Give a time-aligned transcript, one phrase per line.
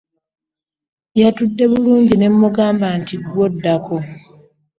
[1.19, 3.97] Yatudde bulungi ne mmugamba nti, “Kati ggwe oddako.